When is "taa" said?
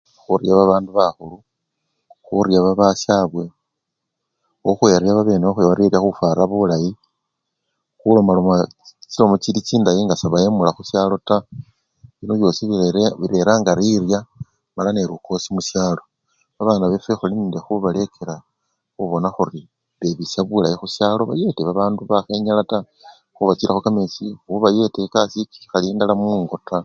11.27-11.45, 22.71-22.85, 26.67-26.79